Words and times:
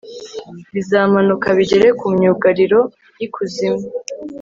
bizamanuka 0.73 1.47
bigere 1.57 1.87
ku 1.99 2.05
myugariro 2.15 2.79
y 3.19 3.21
ikuzimu 3.27 3.85